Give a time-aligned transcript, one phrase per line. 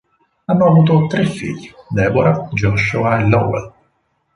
[0.47, 3.71] Hanno avuto tre figli: Deborah, Joshua e Lowell.